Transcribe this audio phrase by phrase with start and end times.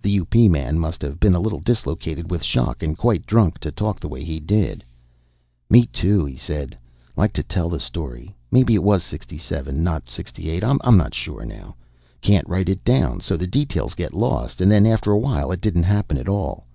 [0.00, 0.48] The U.P.
[0.48, 4.08] man must have been a little dislocated with shock and quite drunk to talk the
[4.08, 4.82] way he did.
[5.68, 6.78] "Me too," he said.
[7.14, 8.34] "Like to tell the story.
[8.50, 10.64] Maybe it was '67 not '68.
[10.64, 11.76] I'm not sure now.
[12.22, 15.60] Can't write it down so the details get lost and then after a while it
[15.60, 16.64] didn't happen at all.